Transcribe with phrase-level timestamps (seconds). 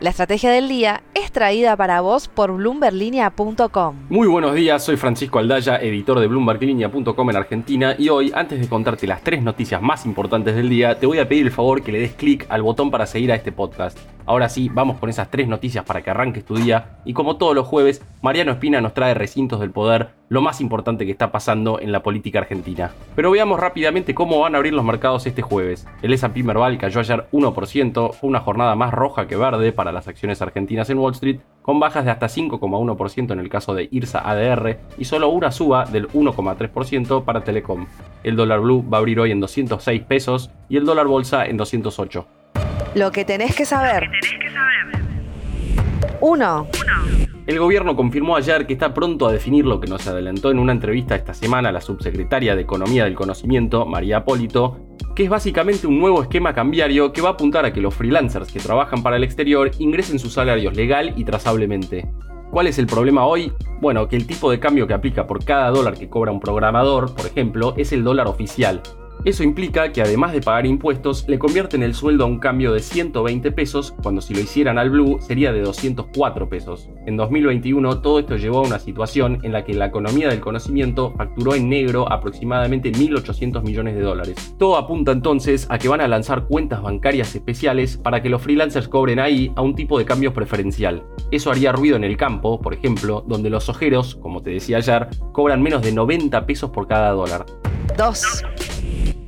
[0.00, 3.96] La estrategia del día es traída para vos por bloomberlinia.com.
[4.08, 8.68] Muy buenos días, soy Francisco Aldaya, editor de bloomberlinia.com en Argentina y hoy, antes de
[8.68, 11.90] contarte las tres noticias más importantes del día, te voy a pedir el favor que
[11.90, 13.98] le des clic al botón para seguir a este podcast.
[14.28, 17.54] Ahora sí, vamos con esas tres noticias para que arranques tu día y como todos
[17.54, 21.80] los jueves, Mariano Espina nos trae Recintos del Poder, lo más importante que está pasando
[21.80, 22.90] en la política argentina.
[23.16, 25.88] Pero veamos rápidamente cómo van a abrir los mercados este jueves.
[26.02, 30.08] El S&P Merval cayó ayer 1%, fue una jornada más roja que verde para las
[30.08, 34.28] acciones argentinas en Wall Street, con bajas de hasta 5,1% en el caso de IRSA
[34.30, 37.86] ADR y solo una suba del 1,3% para Telecom.
[38.24, 41.56] El dólar blue va a abrir hoy en 206 pesos y el dólar bolsa en
[41.56, 42.26] 208.
[42.94, 44.10] Lo que tenés que saber.
[46.20, 46.68] 1.
[47.46, 50.72] El gobierno confirmó ayer que está pronto a definir lo que nos adelantó en una
[50.72, 55.98] entrevista esta semana la subsecretaria de Economía del Conocimiento, María Apólito, que es básicamente un
[55.98, 59.24] nuevo esquema cambiario que va a apuntar a que los freelancers que trabajan para el
[59.24, 62.08] exterior ingresen sus salarios legal y trazablemente.
[62.50, 63.52] ¿Cuál es el problema hoy?
[63.80, 67.14] Bueno, que el tipo de cambio que aplica por cada dólar que cobra un programador,
[67.14, 68.82] por ejemplo, es el dólar oficial,
[69.24, 72.80] eso implica que además de pagar impuestos, le convierten el sueldo a un cambio de
[72.80, 76.88] 120 pesos, cuando si lo hicieran al Blue sería de 204 pesos.
[77.06, 81.12] En 2021 todo esto llevó a una situación en la que la economía del conocimiento
[81.16, 84.54] facturó en negro aproximadamente 1.800 millones de dólares.
[84.58, 88.88] Todo apunta entonces a que van a lanzar cuentas bancarias especiales para que los freelancers
[88.88, 91.02] cobren ahí a un tipo de cambio preferencial.
[91.30, 95.08] Eso haría ruido en el campo, por ejemplo, donde los ojeros, como te decía ayer,
[95.32, 97.44] cobran menos de 90 pesos por cada dólar.
[97.96, 98.77] 2.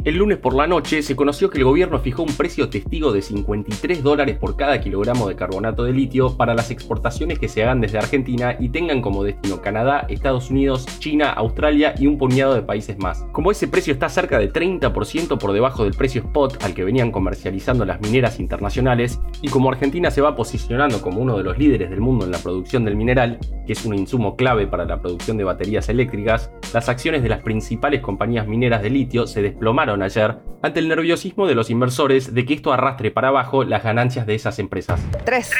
[0.03, 3.21] El lunes por la noche se conoció que el gobierno fijó un precio testigo de
[3.21, 7.83] 53 dólares por cada kilogramo de carbonato de litio para las exportaciones que se hagan
[7.83, 12.63] desde Argentina y tengan como destino Canadá, Estados Unidos, China, Australia y un puñado de
[12.63, 13.27] países más.
[13.33, 17.13] Como ese precio está cerca de 30% por debajo del precio spot al que venían
[17.13, 21.91] comercializando las mineras internacionales, y como Argentina se va posicionando como uno de los líderes
[21.91, 25.37] del mundo en la producción del mineral, que es un insumo clave para la producción
[25.37, 30.39] de baterías eléctricas, las acciones de las principales compañías mineras de litio se desplomaron ayer
[30.63, 34.35] ante el nerviosismo de los inversores de que esto arrastre para abajo las ganancias de
[34.35, 35.05] esas empresas.
[35.25, 35.51] 3.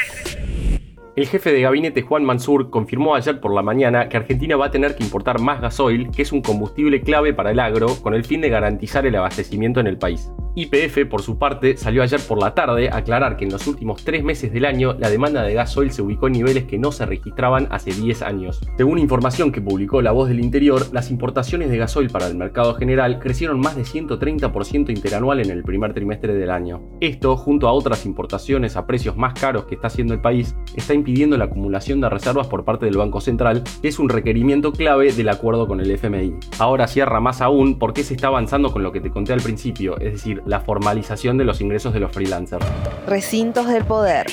[1.15, 4.71] El jefe de gabinete Juan Mansur confirmó ayer por la mañana que Argentina va a
[4.71, 8.23] tener que importar más gasoil, que es un combustible clave para el agro, con el
[8.23, 10.31] fin de garantizar el abastecimiento en el país.
[10.53, 14.03] YPF, por su parte, salió ayer por la tarde a aclarar que en los últimos
[14.03, 17.05] tres meses del año la demanda de gasoil se ubicó en niveles que no se
[17.05, 18.59] registraban hace 10 años.
[18.75, 22.73] Según información que publicó La Voz del Interior, las importaciones de gasoil para el mercado
[22.73, 26.81] general crecieron más de 130% interanual en el primer trimestre del año.
[26.99, 30.93] Esto, junto a otras importaciones a precios más caros que está haciendo el país, está
[30.93, 35.13] impidiendo la acumulación de reservas por parte del Banco Central, que es un requerimiento clave
[35.13, 36.35] del acuerdo con el FMI.
[36.59, 39.97] Ahora cierra más aún porque se está avanzando con lo que te conté al principio,
[39.99, 42.65] es decir, la formalización de los ingresos de los freelancers.
[43.07, 44.27] Recintos del poder.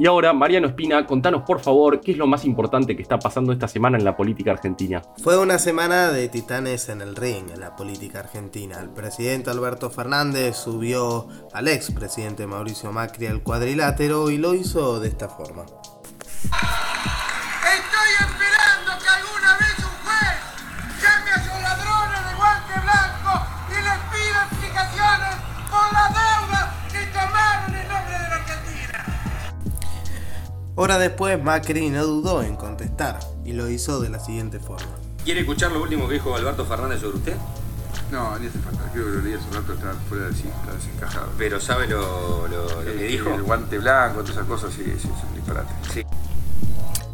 [0.00, 3.52] Y ahora, Mariano Espina, contanos por favor qué es lo más importante que está pasando
[3.52, 5.02] esta semana en la política argentina.
[5.20, 8.78] Fue una semana de titanes en el ring en la política argentina.
[8.78, 15.08] El presidente Alberto Fernández subió al expresidente Mauricio Macri al cuadrilátero y lo hizo de
[15.08, 15.66] esta forma.
[30.80, 34.86] Hora después, Macri no dudó en contestar y lo hizo de la siguiente forma.
[35.24, 37.36] ¿Quiere escuchar lo último que dijo Alberto Fernández sobre usted?
[38.12, 38.88] No, ni hace falta.
[38.92, 41.32] Creo que lo leí hace un rato, está fuera de sí, está desencajado.
[41.36, 43.34] Pero ¿sabe lo, lo, lo que dijo?
[43.34, 45.74] El guante blanco, todas esas cosas, sí, sí, son disparates.
[45.92, 46.04] Sí.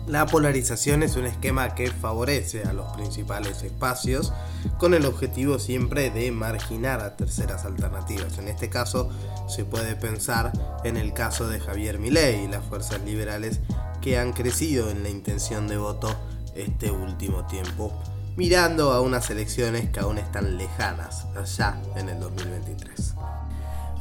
[0.07, 4.35] La polarización es un esquema que favorece a los principales espacios
[4.77, 8.37] con el objetivo siempre de marginar a terceras alternativas.
[8.37, 9.09] En este caso
[9.49, 10.53] se puede pensar
[10.85, 13.61] en el caso de Javier Milei y las fuerzas liberales
[14.03, 16.15] que han crecido en la intención de voto
[16.55, 17.91] este último tiempo,
[18.37, 23.15] mirando a unas elecciones que aún están lejanas, allá en el 2023.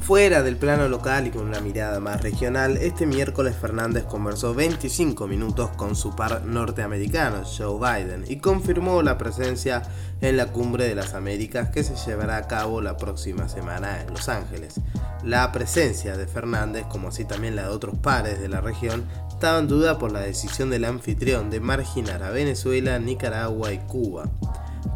[0.04, 5.26] Fuera del plano local y con una mirada más regional, este miércoles Fernández conversó 25
[5.26, 9.80] minutos con su par norteamericano, Joe Biden, y confirmó la presencia
[10.20, 14.10] en la Cumbre de las Américas que se llevará a cabo la próxima semana en
[14.10, 14.74] Los Ángeles.
[15.22, 19.58] La presencia de Fernández, como así también la de otros pares de la región, estaba
[19.58, 24.28] en duda por la decisión del anfitrión de marginar a Venezuela, Nicaragua y Cuba.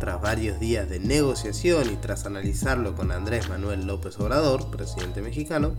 [0.01, 5.73] Tras varios días de negociación y tras analizarlo con Andrés Manuel López Obrador, presidente mexicano,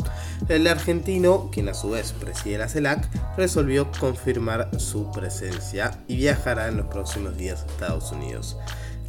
[0.50, 6.68] el argentino, quien a su vez preside la CELAC, resolvió confirmar su presencia y viajará
[6.68, 8.58] en los próximos días a Estados Unidos.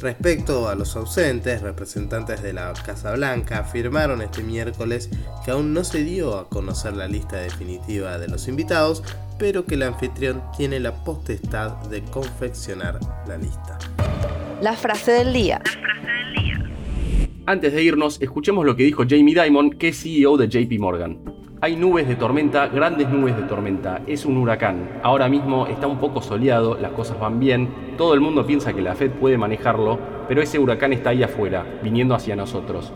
[0.01, 5.09] Respecto a los ausentes, representantes de la Casa Blanca afirmaron este miércoles
[5.45, 9.03] que aún no se dio a conocer la lista definitiva de los invitados,
[9.37, 13.77] pero que el anfitrión tiene la potestad de confeccionar la lista.
[14.61, 15.59] La frase del día.
[17.47, 21.17] Antes de irnos, escuchemos lo que dijo Jamie Dimon, que es CEO de JP Morgan.
[21.61, 24.99] Hay nubes de tormenta, grandes nubes de tormenta, es un huracán.
[25.01, 28.83] Ahora mismo está un poco soleado, las cosas van bien, todo el mundo piensa que
[28.83, 29.97] la Fed puede manejarlo,
[30.27, 32.93] pero ese huracán está ahí afuera, viniendo hacia nosotros.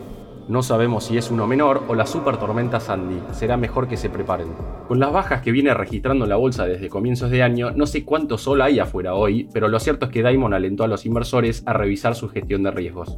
[0.48, 4.12] No sabemos si es uno menor o la super tormenta Sandy, será mejor que se
[4.12, 4.50] preparen.
[4.88, 8.38] Con las bajas que viene registrando la bolsa desde comienzos de año, no sé cuánto
[8.38, 11.74] sol hay afuera hoy, pero lo cierto es que Diamond alentó a los inversores a
[11.74, 13.18] revisar su gestión de riesgos.